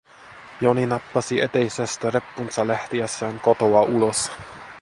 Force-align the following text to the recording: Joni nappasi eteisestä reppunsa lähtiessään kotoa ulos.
Joni 0.61 0.85
nappasi 0.87 1.41
eteisestä 1.41 2.09
reppunsa 2.11 2.67
lähtiessään 2.67 3.39
kotoa 3.39 3.81
ulos. 3.81 4.31